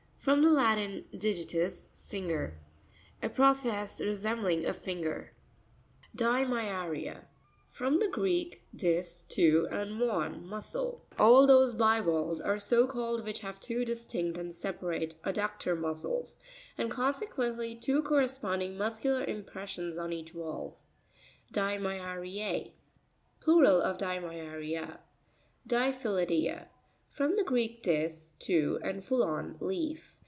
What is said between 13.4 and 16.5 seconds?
two distinct and separate adductor muscles,